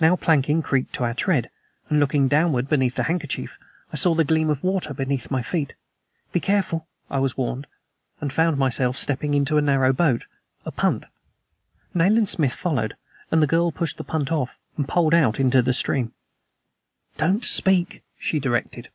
[0.00, 1.48] Now, planking creaked to our tread;
[1.88, 3.56] and looking downward beneath the handkerchief,
[3.92, 5.76] I saw the gleam of water beneath my feet.
[6.32, 7.68] "Be careful!" I was warned,
[8.20, 10.24] and found myself stepping into a narrow boat
[10.66, 11.04] a punt.
[11.94, 12.96] Nayland Smith followed,
[13.30, 16.12] and the girl pushed the punt off and poled out into the stream.
[17.16, 18.88] "Don't speak!" she directed.